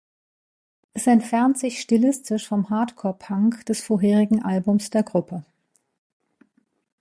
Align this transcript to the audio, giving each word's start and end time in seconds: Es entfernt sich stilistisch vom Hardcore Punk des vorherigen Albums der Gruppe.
Es 0.95 1.05
entfernt 1.05 1.59
sich 1.59 1.79
stilistisch 1.79 2.47
vom 2.47 2.71
Hardcore 2.71 3.13
Punk 3.13 3.67
des 3.67 3.81
vorherigen 3.81 4.41
Albums 4.43 4.89
der 4.89 5.03
Gruppe. 5.03 5.45